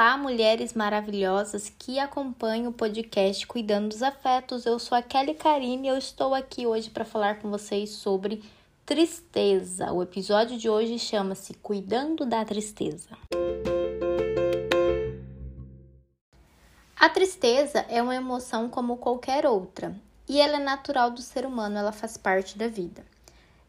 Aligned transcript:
Olá, 0.00 0.16
mulheres 0.16 0.72
maravilhosas 0.72 1.70
que 1.78 1.98
acompanham 1.98 2.70
o 2.70 2.72
podcast 2.72 3.46
Cuidando 3.46 3.90
dos 3.90 4.02
Afetos. 4.02 4.64
Eu 4.64 4.78
sou 4.78 4.96
a 4.96 5.02
Kelly 5.02 5.34
Karine 5.34 5.88
e 5.88 5.90
eu 5.90 5.98
estou 5.98 6.34
aqui 6.34 6.66
hoje 6.66 6.88
para 6.88 7.04
falar 7.04 7.38
com 7.38 7.50
vocês 7.50 7.90
sobre 7.90 8.42
tristeza. 8.86 9.92
O 9.92 10.02
episódio 10.02 10.56
de 10.56 10.70
hoje 10.70 10.98
chama-se 10.98 11.52
Cuidando 11.52 12.24
da 12.24 12.42
Tristeza. 12.46 13.10
A 16.98 17.08
tristeza 17.10 17.80
é 17.80 18.02
uma 18.02 18.16
emoção 18.16 18.70
como 18.70 18.96
qualquer 18.96 19.44
outra 19.44 19.94
e 20.26 20.40
ela 20.40 20.56
é 20.56 20.64
natural 20.64 21.10
do 21.10 21.20
ser 21.20 21.44
humano, 21.44 21.76
ela 21.76 21.92
faz 21.92 22.16
parte 22.16 22.56
da 22.56 22.68
vida. 22.68 23.04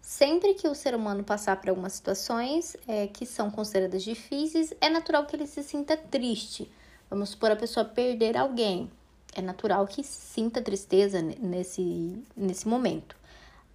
Sempre 0.02 0.56
que 0.56 0.68
o 0.68 0.76
ser 0.76 0.96
humano 0.96 1.24
passar 1.24 1.56
por 1.62 1.70
algumas 1.70 1.94
situações 1.94 2.76
é, 2.88 3.08
que 3.08 3.26
são 3.26 3.52
consideradas 3.52 4.04
difíceis, 4.04 4.74
é 4.82 4.90
natural 4.90 5.26
que 5.26 5.36
ele 5.36 5.46
se 5.46 5.62
sinta 5.64 5.96
triste. 5.96 6.70
Vamos 7.10 7.30
supor 7.30 7.52
a 7.52 7.56
pessoa 7.56 7.86
perder 7.86 8.36
alguém. 8.36 8.90
É 9.36 9.42
natural 9.42 9.86
que 9.88 10.04
sinta 10.04 10.62
tristeza 10.62 11.22
nesse, 11.22 12.22
nesse 12.36 12.68
momento. 12.68 13.16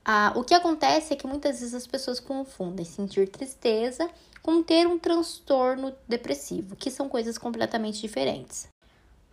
Ah, 0.05 0.33
o 0.37 0.45
que 0.45 0.55
acontece 0.55 1.13
é 1.13 1.17
que 1.17 1.27
muitas 1.27 1.61
vezes 1.61 1.75
as 1.75 1.87
pessoas 1.87 2.21
confundem 2.21 2.85
sentir 2.85 3.29
tristeza 3.29 4.09
com 4.43 4.63
ter 4.63 4.87
um 4.87 4.99
transtorno 4.99 5.93
depressivo, 6.07 6.77
que 6.77 6.91
são 6.91 7.09
coisas 7.09 7.37
completamente 7.37 8.01
diferentes. 8.01 8.69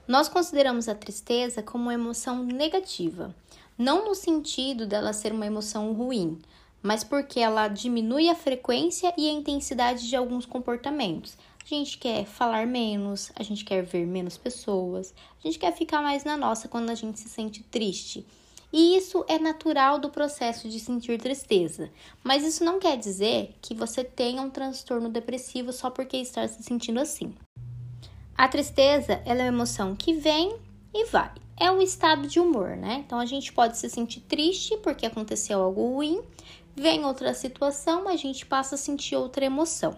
Nós 0.08 0.28
consideramos 0.28 0.90
a 0.90 0.96
tristeza 0.96 1.62
como 1.62 1.84
uma 1.84 1.94
emoção 1.94 2.44
negativa, 2.44 3.34
não 3.78 4.06
no 4.06 4.16
sentido 4.16 4.88
dela 4.88 5.14
ser 5.14 5.32
uma 5.32 5.46
emoção 5.46 5.94
ruim, 5.94 6.42
mas 6.84 7.04
porque 7.04 7.40
ela 7.40 7.70
diminui 7.70 8.30
a 8.30 8.36
frequência 8.36 9.14
e 9.18 9.30
a 9.30 9.32
intensidade 9.32 10.08
de 10.08 10.16
alguns 10.16 10.46
comportamentos. 10.46 11.38
A 11.64 11.68
gente 11.68 11.98
quer 11.98 12.26
falar 12.26 12.68
menos, 12.68 13.32
a 13.38 13.42
gente 13.42 13.64
quer 13.64 13.82
ver 13.82 14.06
menos 14.06 14.38
pessoas, 14.38 15.14
a 15.40 15.48
gente 15.48 15.58
quer 15.58 15.72
ficar 15.72 16.02
mais 16.02 16.26
na 16.26 16.36
nossa 16.36 16.68
quando 16.68 16.90
a 16.90 16.96
gente 16.96 17.18
se 17.18 17.30
sente 17.30 17.64
triste. 17.64 18.26
E 18.72 18.98
isso 18.98 19.24
é 19.30 19.40
natural 19.40 20.00
do 20.00 20.10
processo 20.10 20.68
de 20.68 20.80
sentir 20.80 21.22
tristeza. 21.22 21.92
Mas 22.24 22.44
isso 22.44 22.66
não 22.66 22.80
quer 22.80 22.98
dizer 22.98 23.56
que 23.62 23.76
você 23.76 24.04
tenha 24.04 24.42
um 24.42 24.50
transtorno 24.50 25.10
depressivo 25.10 25.72
só 25.72 25.90
porque 25.92 26.18
está 26.18 26.48
se 26.48 26.64
sentindo 26.64 27.00
assim. 27.00 27.34
A 28.36 28.48
tristeza 28.48 29.22
é 29.26 29.34
uma 29.34 29.44
emoção 29.44 29.96
que 29.96 30.14
vem 30.14 30.58
e 30.92 31.06
vai. 31.06 31.32
É 31.56 31.70
um 31.72 31.82
estado 31.82 32.28
de 32.28 32.40
humor, 32.40 32.76
né? 32.76 33.04
Então 33.06 33.20
a 33.20 33.28
gente 33.28 33.54
pode 33.54 33.78
se 33.78 33.88
sentir 33.90 34.22
triste 34.22 34.76
porque 34.78 35.06
aconteceu 35.06 35.62
algo 35.62 35.94
ruim, 35.94 36.20
Vem 36.76 37.06
outra 37.06 37.34
situação, 37.34 38.08
a 38.08 38.16
gente 38.16 38.46
passa 38.46 38.76
a 38.76 38.78
sentir 38.78 39.16
outra 39.16 39.46
emoção. 39.46 39.96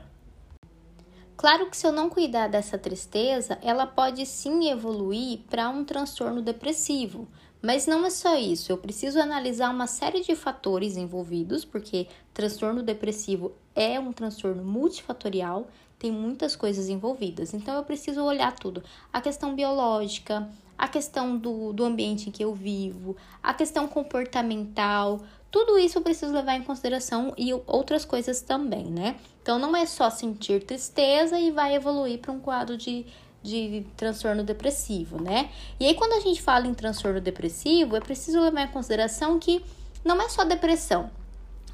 Claro 1.37 1.69
que 1.69 1.77
se 1.77 1.87
eu 1.87 1.91
não 1.91 2.09
cuidar 2.09 2.47
dessa 2.47 2.77
tristeza, 2.77 3.57
ela 3.61 3.87
pode 3.87 4.25
sim 4.25 4.69
evoluir 4.69 5.39
para 5.49 5.69
um 5.69 5.85
transtorno 5.85 6.41
depressivo. 6.41 7.27
Mas 7.61 7.87
não 7.87 8.05
é 8.05 8.09
só 8.09 8.37
isso, 8.37 8.71
eu 8.71 8.77
preciso 8.77 9.19
analisar 9.19 9.69
uma 9.69 9.87
série 9.87 10.21
de 10.21 10.35
fatores 10.35 10.97
envolvidos, 10.97 11.65
porque 11.65 12.07
transtorno 12.33 12.83
depressivo 12.83 13.53
é 13.73 13.99
um 13.99 14.11
transtorno 14.11 14.63
multifatorial, 14.63 15.67
tem 15.97 16.11
muitas 16.11 16.55
coisas 16.55 16.89
envolvidas. 16.89 17.53
Então 17.53 17.73
eu 17.75 17.83
preciso 17.83 18.21
olhar 18.21 18.53
tudo: 18.53 18.83
a 19.11 19.19
questão 19.19 19.55
biológica, 19.55 20.47
a 20.77 20.87
questão 20.87 21.37
do, 21.37 21.73
do 21.73 21.85
ambiente 21.85 22.29
em 22.29 22.31
que 22.31 22.43
eu 22.43 22.53
vivo, 22.53 23.15
a 23.41 23.53
questão 23.53 23.87
comportamental, 23.87 25.21
tudo 25.51 25.79
isso 25.79 25.97
eu 25.97 26.01
preciso 26.01 26.33
levar 26.33 26.55
em 26.55 26.63
consideração 26.63 27.33
e 27.37 27.53
outras 27.65 28.03
coisas 28.03 28.41
também, 28.41 28.85
né? 28.85 29.15
Então 29.41 29.57
não 29.57 29.75
é 29.75 29.85
só 29.85 30.09
sentir 30.09 30.63
tristeza 30.63 31.39
e 31.39 31.51
vai 31.51 31.75
evoluir 31.75 32.19
para 32.19 32.31
um 32.31 32.39
quadro 32.39 32.75
de, 32.75 33.05
de 33.41 33.85
transtorno 33.95 34.43
depressivo, 34.43 35.21
né? 35.21 35.49
E 35.79 35.85
aí, 35.85 35.93
quando 35.93 36.13
a 36.13 36.19
gente 36.19 36.41
fala 36.41 36.67
em 36.67 36.73
transtorno 36.73 37.21
depressivo, 37.21 37.95
é 37.95 38.01
preciso 38.01 38.41
levar 38.41 38.63
em 38.63 38.67
consideração 38.67 39.39
que 39.39 39.63
não 40.03 40.21
é 40.21 40.27
só 40.27 40.43
depressão. 40.43 41.09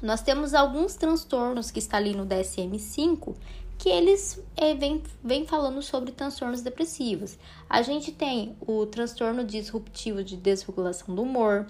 Nós 0.00 0.20
temos 0.20 0.52
alguns 0.52 0.94
transtornos 0.94 1.70
que 1.70 1.78
está 1.78 1.96
ali 1.96 2.14
no 2.14 2.26
DSM-5 2.26 3.34
que 3.78 3.88
eles 3.88 4.40
é, 4.56 4.74
vêm 4.74 5.02
vem 5.22 5.46
falando 5.46 5.82
sobre 5.82 6.12
transtornos 6.12 6.62
depressivos. 6.62 7.38
A 7.68 7.82
gente 7.82 8.12
tem 8.12 8.56
o 8.60 8.86
transtorno 8.86 9.44
disruptivo 9.44 10.22
de 10.22 10.36
desregulação 10.36 11.14
do 11.14 11.22
humor, 11.22 11.66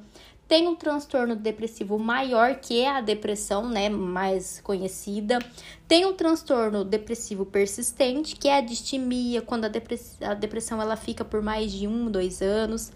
tem 0.52 0.68
um 0.68 0.76
transtorno 0.76 1.34
depressivo 1.34 1.98
maior, 1.98 2.56
que 2.56 2.78
é 2.78 2.90
a 2.90 3.00
depressão, 3.00 3.70
né, 3.70 3.88
mais 3.88 4.60
conhecida. 4.60 5.38
Tem 5.88 6.04
o 6.04 6.12
transtorno 6.12 6.84
depressivo 6.84 7.46
persistente, 7.46 8.36
que 8.36 8.48
é 8.48 8.58
a 8.58 8.60
distimia, 8.60 9.40
quando 9.40 9.64
a, 9.64 9.68
depress 9.68 10.18
a 10.22 10.34
depressão 10.34 10.82
ela 10.82 10.94
fica 10.94 11.24
por 11.24 11.40
mais 11.40 11.72
de 11.72 11.88
um, 11.88 12.10
dois 12.10 12.42
anos. 12.42 12.92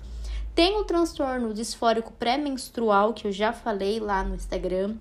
Tem 0.55 0.77
o 0.77 0.85
transtorno 0.85 1.55
disfórico 1.55 2.13
pré-menstrual, 2.13 3.15
que 3.15 3.27
eu 3.27 3.33
já 3.33 3.55
falei 3.55 4.01
lá 4.01 4.23
no 4.23 4.35
Instagram. 4.35 4.97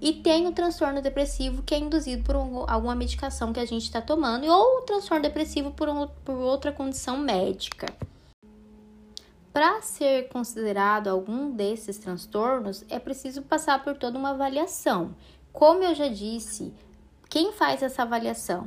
E 0.00 0.12
tem 0.12 0.46
o 0.46 0.52
transtorno 0.52 1.00
depressivo 1.00 1.62
que 1.62 1.74
é 1.74 1.78
induzido 1.78 2.22
por 2.22 2.36
alguma 2.68 2.94
medicação 2.94 3.52
que 3.52 3.60
a 3.60 3.64
gente 3.64 3.84
está 3.84 4.00
tomando, 4.02 4.46
ou 4.46 4.78
o 4.78 4.82
transtorno 4.82 5.22
depressivo 5.22 5.70
por, 5.70 5.88
um, 5.88 6.06
por 6.24 6.36
outra 6.36 6.70
condição 6.70 7.16
médica. 7.16 7.86
Para 9.52 9.80
ser 9.80 10.28
considerado 10.28 11.08
algum 11.08 11.50
desses 11.50 11.96
transtornos, 11.96 12.84
é 12.90 12.98
preciso 12.98 13.40
passar 13.40 13.82
por 13.82 13.96
toda 13.96 14.18
uma 14.18 14.30
avaliação. 14.30 15.14
Como 15.50 15.82
eu 15.82 15.94
já 15.94 16.08
disse, 16.08 16.74
quem 17.30 17.52
faz 17.52 17.82
essa 17.82 18.02
avaliação? 18.02 18.66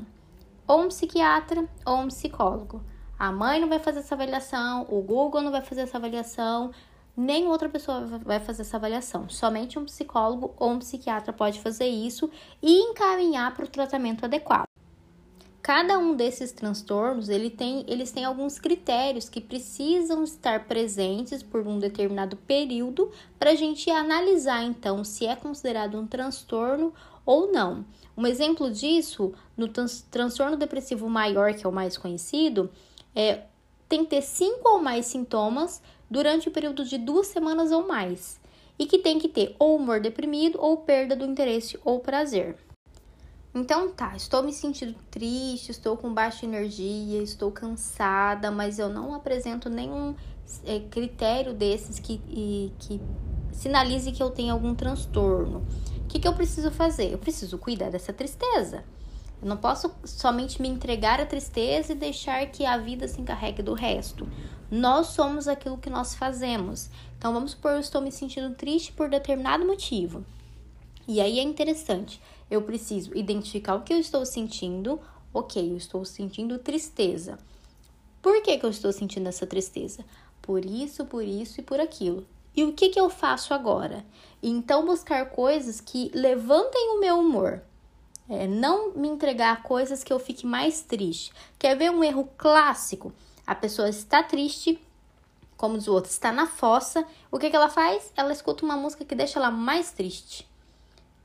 Ou 0.67 0.81
um 0.81 0.87
psiquiatra 0.87 1.63
ou 1.85 1.97
um 1.97 2.07
psicólogo. 2.07 2.81
A 3.19 3.31
mãe 3.31 3.59
não 3.59 3.69
vai 3.69 3.77
fazer 3.77 3.99
essa 3.99 4.15
avaliação, 4.15 4.87
o 4.89 5.01
Google 5.01 5.41
não 5.41 5.51
vai 5.51 5.61
fazer 5.61 5.81
essa 5.81 5.97
avaliação, 5.97 6.71
nem 7.19 7.47
outra 7.47 7.67
pessoa 7.67 8.05
vai 8.23 8.39
fazer 8.39 8.61
essa 8.61 8.77
avaliação. 8.77 9.27
Somente 9.27 9.77
um 9.77 9.83
psicólogo 9.83 10.53
ou 10.57 10.71
um 10.71 10.79
psiquiatra 10.79 11.33
pode 11.33 11.59
fazer 11.59 11.87
isso 11.87 12.31
e 12.61 12.79
encaminhar 12.79 13.53
para 13.53 13.65
o 13.65 13.67
tratamento 13.67 14.23
adequado. 14.23 14.69
Cada 15.61 15.99
um 15.99 16.15
desses 16.15 16.53
transtornos, 16.53 17.27
ele 17.27 17.49
tem, 17.49 17.83
eles 17.89 18.09
têm 18.11 18.23
alguns 18.23 18.57
critérios 18.57 19.27
que 19.27 19.41
precisam 19.41 20.23
estar 20.23 20.65
presentes 20.65 21.43
por 21.43 21.67
um 21.67 21.77
determinado 21.77 22.37
período 22.37 23.11
para 23.37 23.51
a 23.51 23.55
gente 23.55 23.91
analisar 23.91 24.63
então 24.63 25.03
se 25.03 25.27
é 25.27 25.35
considerado 25.35 25.99
um 25.99 26.07
transtorno 26.07 26.93
ou 27.25 27.51
não. 27.51 27.85
Um 28.15 28.25
exemplo 28.25 28.71
disso, 28.71 29.33
no 29.57 29.67
trans 29.67 30.07
transtorno 30.09 30.55
depressivo 30.55 31.09
maior, 31.09 31.53
que 31.53 31.65
é 31.65 31.69
o 31.69 31.73
mais 31.73 31.97
conhecido, 31.97 32.71
é, 33.13 33.41
tem 33.89 34.03
que 34.03 34.11
ter 34.11 34.21
cinco 34.21 34.69
ou 34.69 34.79
mais 34.79 35.07
sintomas 35.07 35.81
durante 36.09 36.47
o 36.47 36.51
período 36.51 36.85
de 36.85 36.97
duas 36.97 37.27
semanas 37.27 37.71
ou 37.71 37.87
mais, 37.87 38.39
e 38.77 38.85
que 38.85 38.99
tem 38.99 39.17
que 39.17 39.27
ter 39.27 39.55
ou 39.57 39.75
humor 39.75 39.99
deprimido 39.99 40.59
ou 40.61 40.77
perda 40.77 41.15
do 41.15 41.25
interesse 41.25 41.77
ou 41.83 41.99
prazer. 41.99 42.55
Então 43.53 43.89
tá, 43.89 44.15
estou 44.15 44.43
me 44.43 44.53
sentindo 44.53 44.95
triste, 45.09 45.71
estou 45.71 45.97
com 45.97 46.13
baixa 46.13 46.45
energia, 46.45 47.21
estou 47.21 47.51
cansada, 47.51 48.51
mas 48.51 48.77
eu 48.77 48.89
não 48.89 49.15
apresento 49.15 49.69
nenhum 49.69 50.15
é, 50.63 50.79
critério 50.79 51.51
desses 51.53 51.97
que, 51.97 52.21
e, 52.29 52.71
que 52.77 53.01
sinalize 53.51 54.11
que 54.11 54.21
eu 54.21 54.29
tenho 54.29 54.53
algum 54.53 54.75
transtorno. 54.75 55.65
O 55.97 56.07
que, 56.07 56.19
que 56.19 56.27
eu 56.27 56.33
preciso 56.33 56.69
fazer? 56.69 57.11
Eu 57.11 57.17
preciso 57.17 57.57
cuidar 57.57 57.89
dessa 57.89 58.13
tristeza. 58.13 58.83
Eu 59.41 59.47
não 59.47 59.57
posso 59.57 59.91
somente 60.03 60.61
me 60.61 60.67
entregar 60.67 61.21
à 61.21 61.25
tristeza 61.25 61.93
e 61.93 61.95
deixar 61.95 62.45
que 62.47 62.65
a 62.65 62.77
vida 62.77 63.07
se 63.07 63.21
encarregue 63.21 63.61
do 63.61 63.73
resto. 63.73 64.27
Nós 64.69 65.07
somos 65.07 65.47
aquilo 65.47 65.77
que 65.77 65.89
nós 65.89 66.13
fazemos. 66.13 66.89
Então 67.17 67.33
vamos 67.33 67.51
supor, 67.51 67.71
eu 67.71 67.79
estou 67.79 68.01
me 68.01 68.11
sentindo 68.11 68.53
triste 68.55 68.91
por 68.91 69.09
determinado 69.09 69.65
motivo. 69.65 70.25
E 71.07 71.19
aí 71.19 71.39
é 71.39 71.43
interessante, 71.43 72.21
eu 72.51 72.61
preciso 72.61 73.15
identificar 73.17 73.75
o 73.75 73.81
que 73.81 73.93
eu 73.93 73.99
estou 73.99 74.25
sentindo. 74.25 74.99
Ok, 75.33 75.71
eu 75.71 75.77
estou 75.77 76.03
sentindo 76.05 76.59
tristeza. 76.59 77.39
Por 78.21 78.41
que, 78.43 78.57
que 78.57 78.65
eu 78.65 78.69
estou 78.69 78.91
sentindo 78.91 79.29
essa 79.29 79.47
tristeza? 79.47 80.03
Por 80.41 80.65
isso, 80.65 81.05
por 81.05 81.23
isso 81.23 81.61
e 81.61 81.63
por 81.63 81.79
aquilo. 81.79 82.25
E 82.55 82.63
o 82.63 82.73
que, 82.73 82.89
que 82.89 82.99
eu 82.99 83.09
faço 83.09 83.53
agora? 83.53 84.05
Então, 84.41 84.85
buscar 84.85 85.29
coisas 85.29 85.79
que 85.79 86.11
levantem 86.13 86.89
o 86.89 86.99
meu 86.99 87.19
humor. 87.19 87.61
É, 88.29 88.45
não 88.45 88.91
me 88.93 89.07
entregar 89.07 89.63
coisas 89.63 90.03
que 90.03 90.13
eu 90.13 90.19
fique 90.19 90.45
mais 90.45 90.81
triste. 90.81 91.31
Quer 91.57 91.75
ver 91.75 91.89
um 91.89 92.03
erro 92.03 92.29
clássico? 92.37 93.11
A 93.45 93.55
pessoa 93.55 93.89
está 93.89 94.21
triste, 94.21 94.79
como 95.57 95.75
os 95.75 95.87
outros, 95.87 96.13
está 96.13 96.31
na 96.31 96.45
fossa. 96.45 97.03
O 97.31 97.39
que, 97.39 97.49
que 97.49 97.55
ela 97.55 97.69
faz? 97.69 98.13
Ela 98.15 98.31
escuta 98.31 98.63
uma 98.63 98.77
música 98.77 99.03
que 99.03 99.15
deixa 99.15 99.39
ela 99.39 99.49
mais 99.49 99.91
triste. 99.91 100.47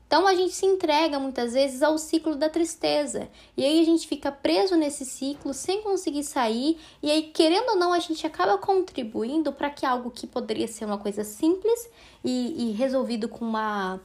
Então 0.07 0.27
a 0.27 0.33
gente 0.33 0.53
se 0.53 0.65
entrega 0.65 1.19
muitas 1.19 1.53
vezes 1.53 1.83
ao 1.83 1.97
ciclo 1.97 2.35
da 2.35 2.49
tristeza. 2.49 3.29
E 3.55 3.63
aí 3.63 3.81
a 3.81 3.85
gente 3.85 4.07
fica 4.07 4.31
preso 4.31 4.75
nesse 4.75 5.03
ciclo 5.05 5.53
sem 5.53 5.81
conseguir 5.81 6.23
sair. 6.23 6.79
E 7.01 7.11
aí, 7.11 7.23
querendo 7.23 7.69
ou 7.69 7.75
não, 7.75 7.91
a 7.91 7.99
gente 7.99 8.25
acaba 8.25 8.57
contribuindo 8.57 9.51
para 9.51 9.69
que 9.69 9.85
algo 9.85 10.11
que 10.11 10.25
poderia 10.25 10.67
ser 10.67 10.85
uma 10.85 10.97
coisa 10.97 11.23
simples 11.23 11.89
e, 12.23 12.69
e 12.69 12.71
resolvido 12.71 13.27
com 13.27 13.43
uma 13.43 13.99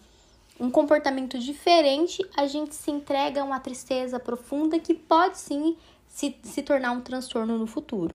um 0.61 0.71
comportamento 0.71 1.39
diferente, 1.39 2.23
a 2.37 2.47
gente 2.47 2.75
se 2.75 2.91
entrega 2.91 3.41
a 3.41 3.45
uma 3.45 3.59
tristeza 3.59 4.21
profunda 4.21 4.79
que 4.79 4.93
pode 4.93 5.39
sim 5.39 5.77
se, 6.07 6.37
se 6.43 6.63
tornar 6.63 6.93
um 6.93 7.01
transtorno 7.01 7.57
no 7.57 7.67
futuro. 7.67 8.15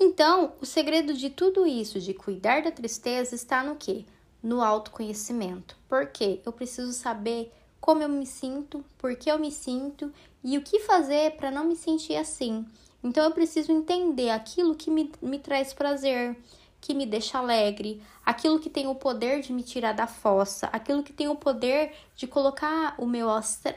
Então, 0.00 0.54
o 0.62 0.64
segredo 0.64 1.12
de 1.12 1.28
tudo 1.28 1.66
isso, 1.66 2.00
de 2.00 2.14
cuidar 2.14 2.62
da 2.62 2.70
tristeza, 2.70 3.34
está 3.34 3.62
no 3.62 3.76
quê? 3.76 4.06
No 4.42 4.62
autoconhecimento. 4.62 5.76
Porque 5.86 6.40
eu 6.46 6.52
preciso 6.52 6.92
saber 6.94 7.52
como 7.78 8.02
eu 8.02 8.08
me 8.08 8.24
sinto, 8.24 8.82
por 8.96 9.14
que 9.14 9.30
eu 9.30 9.38
me 9.38 9.52
sinto 9.52 10.10
e 10.42 10.56
o 10.56 10.62
que 10.62 10.80
fazer 10.80 11.32
para 11.32 11.50
não 11.50 11.66
me 11.66 11.76
sentir 11.76 12.16
assim. 12.16 12.64
Então, 13.04 13.24
eu 13.24 13.30
preciso 13.30 13.72
entender 13.72 14.30
aquilo 14.30 14.74
que 14.74 14.90
me, 14.90 15.12
me 15.20 15.38
traz 15.38 15.74
prazer, 15.74 16.34
que 16.80 16.94
me 16.94 17.04
deixa 17.04 17.38
alegre, 17.38 18.02
aquilo 18.24 18.58
que 18.58 18.70
tem 18.70 18.86
o 18.86 18.94
poder 18.94 19.42
de 19.42 19.52
me 19.52 19.62
tirar 19.62 19.92
da 19.92 20.06
fossa, 20.06 20.66
aquilo 20.68 21.02
que 21.02 21.12
tem 21.12 21.28
o 21.28 21.34
poder 21.34 21.92
de 22.16 22.26
colocar 22.26 22.94
o 22.98 23.06
meu 23.06 23.28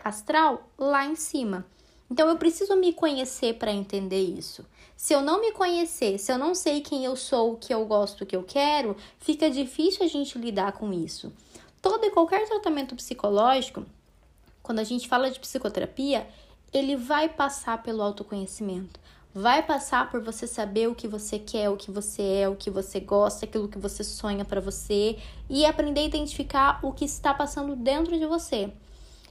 astral 0.04 0.70
lá 0.78 1.06
em 1.06 1.16
cima. 1.16 1.66
Então 2.10 2.30
eu 2.30 2.38
preciso 2.38 2.76
me 2.76 2.94
conhecer 2.94 3.56
para 3.56 3.72
entender 3.72 4.22
isso. 4.22 4.66
Se 4.96 5.14
eu 5.14 5.22
não 5.22 5.42
me 5.42 5.52
conhecer, 5.52 6.18
se 6.18 6.32
eu 6.32 6.38
não 6.38 6.56
sei 6.56 6.80
quem 6.80 7.04
eu 7.04 7.16
sou, 7.16 7.54
o 7.54 7.58
que 7.58 7.74
eu 7.74 7.86
gosto, 7.86 8.22
o 8.22 8.26
que 8.26 8.36
eu 8.36 8.44
quero, 8.44 8.96
fica 9.20 9.50
difícil 9.50 10.06
a 10.06 10.08
gente 10.08 10.38
lidar 10.38 10.74
com 10.74 10.94
isso. 10.94 11.34
Todo 11.82 12.06
e 12.06 12.12
qualquer 12.12 12.48
tratamento 12.48 12.96
psicológico, 12.96 13.86
quando 14.62 14.80
a 14.80 14.84
gente 14.84 15.10
fala 15.10 15.30
de 15.30 15.40
psicoterapia, 15.40 16.26
ele 16.72 16.96
vai 16.96 17.28
passar 17.28 17.84
pelo 17.84 18.02
autoconhecimento. 18.02 19.00
Vai 19.36 19.64
passar 19.64 20.12
por 20.12 20.22
você 20.22 20.46
saber 20.46 20.88
o 20.88 20.94
que 20.94 21.08
você 21.08 21.40
quer, 21.40 21.68
o 21.68 21.76
que 21.76 21.90
você 21.90 22.22
é, 22.22 22.50
o 22.50 22.56
que 22.56 22.70
você 22.70 23.00
gosta, 23.00 23.46
aquilo 23.46 23.68
que 23.68 23.80
você 23.80 24.04
sonha 24.04 24.46
para 24.46 24.62
você 24.62 25.18
e 25.50 25.66
aprender 25.66 26.02
a 26.02 26.06
identificar 26.06 26.80
o 26.84 26.94
que 26.94 27.04
está 27.04 27.34
passando 27.34 27.76
dentro 27.76 28.16
de 28.20 28.28
você. 28.28 28.72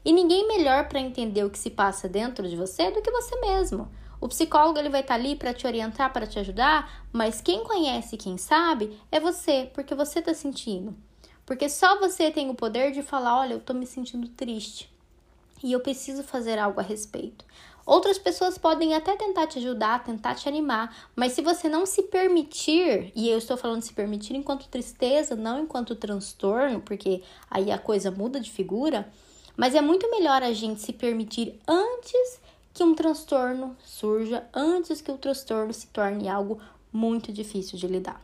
E 0.04 0.12
ninguém 0.12 0.48
melhor 0.48 0.88
para 0.88 0.98
entender 0.98 1.44
o 1.44 1.50
que 1.50 1.58
se 1.58 1.70
passa 1.70 2.08
dentro 2.08 2.48
de 2.48 2.56
você 2.56 2.90
do 2.90 3.00
que 3.00 3.12
você 3.12 3.38
mesmo. 3.42 3.88
O 4.20 4.26
psicólogo 4.26 4.76
ele 4.76 4.88
vai 4.88 5.02
estar 5.02 5.14
tá 5.14 5.20
ali 5.20 5.36
para 5.36 5.54
te 5.54 5.68
orientar, 5.68 6.12
para 6.12 6.26
te 6.26 6.36
ajudar, 6.40 7.06
mas 7.12 7.40
quem 7.40 7.62
conhece, 7.62 8.16
quem 8.16 8.36
sabe, 8.36 8.98
é 9.10 9.20
você, 9.20 9.70
porque 9.72 9.94
você 9.94 10.18
está 10.18 10.34
sentindo. 10.34 10.96
Porque 11.46 11.68
só 11.68 12.00
você 12.00 12.32
tem 12.32 12.50
o 12.50 12.54
poder 12.54 12.90
de 12.90 13.02
falar, 13.02 13.38
olha, 13.38 13.52
eu 13.52 13.58
estou 13.58 13.76
me 13.76 13.86
sentindo 13.86 14.28
triste 14.28 14.92
e 15.62 15.72
eu 15.72 15.80
preciso 15.80 16.24
fazer 16.24 16.58
algo 16.58 16.80
a 16.80 16.82
respeito. 16.82 17.44
Outras 17.84 18.16
pessoas 18.18 18.56
podem 18.56 18.94
até 18.94 19.16
tentar 19.16 19.46
te 19.46 19.58
ajudar, 19.58 20.04
tentar 20.04 20.34
te 20.34 20.48
animar, 20.48 21.10
mas 21.16 21.32
se 21.32 21.42
você 21.42 21.68
não 21.68 21.84
se 21.84 22.02
permitir, 22.02 23.10
e 23.14 23.28
eu 23.28 23.38
estou 23.38 23.56
falando 23.56 23.82
se 23.82 23.92
permitir 23.92 24.34
enquanto 24.36 24.68
tristeza, 24.68 25.34
não 25.34 25.60
enquanto 25.60 25.96
transtorno, 25.96 26.80
porque 26.80 27.22
aí 27.50 27.72
a 27.72 27.78
coisa 27.78 28.10
muda 28.10 28.38
de 28.38 28.50
figura, 28.50 29.08
mas 29.56 29.74
é 29.74 29.80
muito 29.80 30.10
melhor 30.10 30.42
a 30.42 30.52
gente 30.52 30.80
se 30.80 30.92
permitir 30.92 31.60
antes 31.66 32.40
que 32.72 32.84
um 32.84 32.94
transtorno 32.94 33.76
surja, 33.84 34.46
antes 34.54 35.00
que 35.00 35.10
o 35.10 35.18
transtorno 35.18 35.72
se 35.72 35.88
torne 35.88 36.28
algo 36.28 36.58
muito 36.92 37.32
difícil 37.32 37.78
de 37.78 37.86
lidar. 37.86 38.20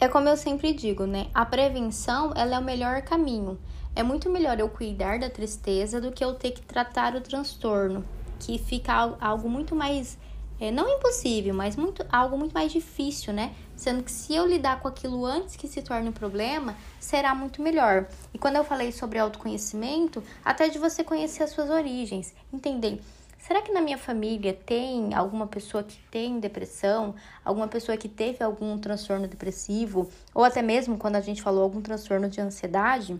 É 0.00 0.06
como 0.06 0.28
eu 0.28 0.36
sempre 0.36 0.72
digo, 0.72 1.06
né? 1.06 1.28
A 1.34 1.44
prevenção 1.44 2.32
ela 2.36 2.54
é 2.54 2.58
o 2.58 2.64
melhor 2.64 3.02
caminho. 3.02 3.58
É 3.96 4.02
muito 4.02 4.30
melhor 4.30 4.60
eu 4.60 4.68
cuidar 4.68 5.18
da 5.18 5.28
tristeza 5.28 6.00
do 6.00 6.12
que 6.12 6.24
eu 6.24 6.34
ter 6.34 6.52
que 6.52 6.62
tratar 6.62 7.16
o 7.16 7.20
transtorno, 7.20 8.06
que 8.38 8.58
fica 8.58 8.92
algo 9.20 9.48
muito 9.48 9.74
mais 9.74 10.18
é, 10.60 10.70
não 10.70 10.88
impossível, 10.88 11.54
mas 11.54 11.76
muito, 11.76 12.04
algo 12.10 12.36
muito 12.36 12.52
mais 12.52 12.72
difícil, 12.72 13.32
né? 13.32 13.54
Sendo 13.76 14.02
que 14.02 14.10
se 14.10 14.34
eu 14.34 14.46
lidar 14.46 14.80
com 14.80 14.88
aquilo 14.88 15.24
antes 15.24 15.54
que 15.54 15.68
se 15.68 15.80
torne 15.82 16.08
um 16.08 16.12
problema, 16.12 16.76
será 16.98 17.34
muito 17.34 17.62
melhor. 17.62 18.08
E 18.34 18.38
quando 18.38 18.56
eu 18.56 18.64
falei 18.64 18.90
sobre 18.90 19.18
autoconhecimento, 19.18 20.22
até 20.44 20.68
de 20.68 20.78
você 20.78 21.04
conhecer 21.04 21.44
as 21.44 21.50
suas 21.50 21.70
origens, 21.70 22.34
entender. 22.52 23.00
Será 23.38 23.62
que 23.62 23.72
na 23.72 23.80
minha 23.80 23.96
família 23.96 24.52
tem 24.52 25.14
alguma 25.14 25.46
pessoa 25.46 25.84
que 25.84 25.96
tem 26.10 26.40
depressão, 26.40 27.14
alguma 27.44 27.68
pessoa 27.68 27.96
que 27.96 28.08
teve 28.08 28.42
algum 28.42 28.76
transtorno 28.78 29.28
depressivo, 29.28 30.10
ou 30.34 30.42
até 30.44 30.60
mesmo 30.60 30.98
quando 30.98 31.16
a 31.16 31.20
gente 31.20 31.40
falou 31.40 31.62
algum 31.62 31.80
transtorno 31.80 32.28
de 32.28 32.40
ansiedade? 32.40 33.16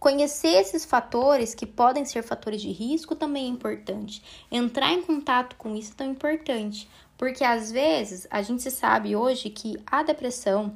Conhecer 0.00 0.54
esses 0.54 0.86
fatores, 0.86 1.54
que 1.54 1.66
podem 1.66 2.06
ser 2.06 2.22
fatores 2.22 2.62
de 2.62 2.72
risco, 2.72 3.14
também 3.14 3.44
é 3.44 3.48
importante. 3.48 4.22
Entrar 4.50 4.94
em 4.94 5.02
contato 5.02 5.56
com 5.56 5.76
isso 5.76 5.92
é 5.92 5.94
tão 5.94 6.10
importante, 6.10 6.88
porque 7.18 7.44
às 7.44 7.70
vezes 7.70 8.26
a 8.30 8.40
gente 8.40 8.70
sabe 8.70 9.14
hoje 9.14 9.50
que 9.50 9.76
a 9.84 10.02
depressão, 10.02 10.74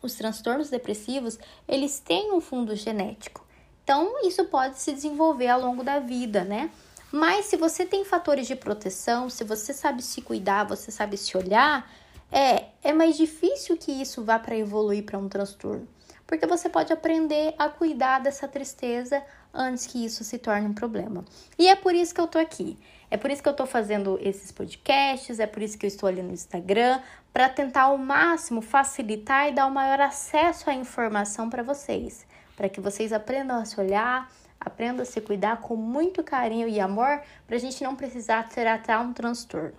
os 0.00 0.14
transtornos 0.14 0.70
depressivos, 0.70 1.38
eles 1.68 2.00
têm 2.00 2.32
um 2.32 2.40
fundo 2.40 2.74
genético. 2.74 3.46
Então, 3.84 4.26
isso 4.26 4.42
pode 4.46 4.78
se 4.78 4.94
desenvolver 4.94 5.48
ao 5.48 5.60
longo 5.60 5.84
da 5.84 5.98
vida, 5.98 6.42
né? 6.42 6.70
Mas 7.12 7.44
se 7.44 7.56
você 7.58 7.84
tem 7.84 8.02
fatores 8.02 8.46
de 8.46 8.56
proteção, 8.56 9.28
se 9.28 9.44
você 9.44 9.74
sabe 9.74 10.02
se 10.02 10.22
cuidar, 10.22 10.64
você 10.64 10.90
sabe 10.90 11.18
se 11.18 11.36
olhar, 11.36 11.90
é, 12.32 12.68
é 12.82 12.94
mais 12.94 13.14
difícil 13.14 13.76
que 13.76 13.92
isso 13.92 14.24
vá 14.24 14.38
para 14.38 14.56
evoluir 14.56 15.04
para 15.04 15.18
um 15.18 15.28
transtorno 15.28 15.86
porque 16.28 16.46
você 16.46 16.68
pode 16.68 16.92
aprender 16.92 17.54
a 17.58 17.70
cuidar 17.70 18.20
dessa 18.20 18.46
tristeza 18.46 19.24
antes 19.52 19.86
que 19.86 20.04
isso 20.04 20.22
se 20.22 20.36
torne 20.36 20.68
um 20.68 20.74
problema. 20.74 21.24
E 21.58 21.66
é 21.66 21.74
por 21.74 21.94
isso 21.94 22.14
que 22.14 22.20
eu 22.20 22.26
tô 22.26 22.38
aqui. 22.38 22.78
É 23.10 23.16
por 23.16 23.30
isso 23.30 23.42
que 23.42 23.48
eu 23.48 23.56
tô 23.56 23.64
fazendo 23.64 24.18
esses 24.20 24.52
podcasts, 24.52 25.40
é 25.40 25.46
por 25.46 25.62
isso 25.62 25.78
que 25.78 25.86
eu 25.86 25.88
estou 25.88 26.06
ali 26.06 26.22
no 26.22 26.30
Instagram, 26.30 27.00
para 27.32 27.48
tentar 27.48 27.84
ao 27.84 27.96
máximo 27.96 28.60
facilitar 28.60 29.48
e 29.48 29.52
dar 29.52 29.66
o 29.66 29.70
maior 29.70 30.02
acesso 30.02 30.68
à 30.68 30.74
informação 30.74 31.48
para 31.48 31.62
vocês, 31.62 32.26
para 32.54 32.68
que 32.68 32.78
vocês 32.78 33.10
aprendam 33.10 33.58
a 33.58 33.64
se 33.64 33.80
olhar, 33.80 34.30
aprendam 34.60 35.02
a 35.02 35.06
se 35.06 35.22
cuidar 35.22 35.62
com 35.62 35.76
muito 35.76 36.22
carinho 36.22 36.68
e 36.68 36.78
amor, 36.78 37.22
para 37.46 37.56
a 37.56 37.58
gente 37.58 37.82
não 37.82 37.96
precisar 37.96 38.46
tratar 38.50 39.00
um 39.00 39.14
transtorno. 39.14 39.72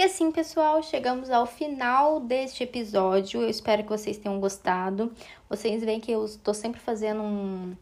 E 0.00 0.02
assim, 0.02 0.32
pessoal, 0.32 0.82
chegamos 0.82 1.28
ao 1.28 1.44
final 1.44 2.20
deste 2.20 2.62
episódio. 2.62 3.42
Eu 3.42 3.50
espero 3.50 3.82
que 3.82 3.88
vocês 3.90 4.16
tenham 4.16 4.40
gostado. 4.40 5.12
Vocês 5.46 5.84
veem 5.84 6.00
que 6.00 6.10
eu 6.10 6.24
estou 6.24 6.54
sempre 6.54 6.80
fazendo 6.80 7.20
um, 7.20 7.76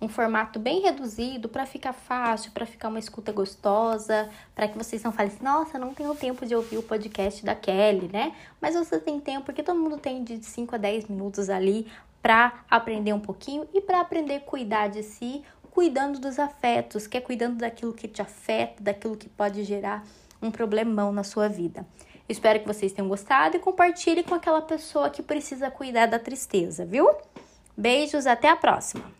um 0.00 0.08
formato 0.08 0.60
bem 0.60 0.82
reduzido 0.82 1.48
para 1.48 1.66
ficar 1.66 1.92
fácil, 1.92 2.52
para 2.52 2.64
ficar 2.64 2.86
uma 2.86 3.00
escuta 3.00 3.32
gostosa, 3.32 4.30
para 4.54 4.68
que 4.68 4.78
vocês 4.78 5.02
não 5.02 5.10
falem 5.10 5.32
assim, 5.32 5.42
nossa, 5.42 5.76
não 5.76 5.92
tenho 5.92 6.14
tempo 6.14 6.46
de 6.46 6.54
ouvir 6.54 6.78
o 6.78 6.82
podcast 6.84 7.44
da 7.44 7.56
Kelly, 7.56 8.08
né? 8.12 8.36
Mas 8.60 8.76
você 8.76 9.00
tem 9.00 9.18
tempo, 9.18 9.46
porque 9.46 9.64
todo 9.64 9.76
mundo 9.76 9.98
tem 9.98 10.22
de 10.22 10.44
5 10.44 10.76
a 10.76 10.78
10 10.78 11.08
minutos 11.08 11.50
ali 11.50 11.88
para 12.22 12.52
aprender 12.70 13.12
um 13.12 13.18
pouquinho 13.18 13.66
e 13.74 13.80
para 13.80 14.00
aprender 14.00 14.36
a 14.36 14.40
cuidar 14.40 14.90
de 14.90 15.02
si, 15.02 15.42
cuidando 15.72 16.20
dos 16.20 16.38
afetos, 16.38 17.08
que 17.08 17.16
é 17.16 17.20
cuidando 17.20 17.56
daquilo 17.56 17.92
que 17.92 18.06
te 18.06 18.22
afeta, 18.22 18.80
daquilo 18.80 19.16
que 19.16 19.28
pode 19.28 19.64
gerar 19.64 20.04
um 20.44 20.50
problemão 20.50 21.12
na 21.12 21.24
sua 21.24 21.48
vida. 21.48 21.86
Espero 22.28 22.60
que 22.60 22.66
vocês 22.66 22.92
tenham 22.92 23.08
gostado 23.08 23.56
e 23.56 23.60
compartilhe 23.60 24.22
com 24.22 24.34
aquela 24.34 24.62
pessoa 24.62 25.10
que 25.10 25.22
precisa 25.22 25.70
cuidar 25.70 26.06
da 26.06 26.18
tristeza, 26.18 26.84
viu? 26.84 27.08
Beijos, 27.76 28.26
até 28.26 28.48
a 28.48 28.56
próxima! 28.56 29.14